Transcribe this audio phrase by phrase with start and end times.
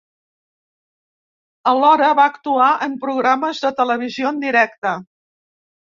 [1.73, 5.01] Alhora va actuar en programes de televisió en directe.